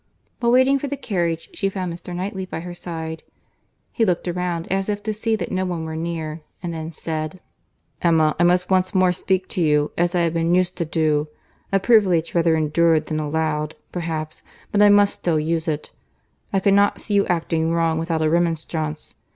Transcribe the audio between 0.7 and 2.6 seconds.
for the carriage, she found Mr. Knightley